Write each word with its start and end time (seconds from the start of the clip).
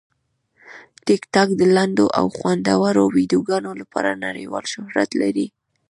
ټیکټاک 1.05 1.49
د 1.59 1.61
لنډو 1.75 2.05
او 2.19 2.25
خوندورو 2.35 3.03
ویډیوګانو 3.15 3.71
لپاره 3.81 4.19
نړیوال 4.27 4.65
شهرت 4.73 5.09
لري. 5.21 5.47